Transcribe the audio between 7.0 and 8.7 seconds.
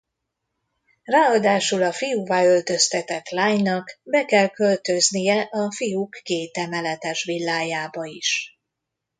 villájába is.